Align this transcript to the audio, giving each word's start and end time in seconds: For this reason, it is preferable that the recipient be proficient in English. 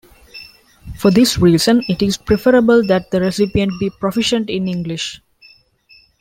For 0.97 1.11
this 1.11 1.37
reason, 1.37 1.83
it 1.87 2.01
is 2.01 2.17
preferable 2.17 2.83
that 2.87 3.11
the 3.11 3.21
recipient 3.21 3.71
be 3.79 3.91
proficient 3.91 4.49
in 4.49 4.67
English. 4.67 5.21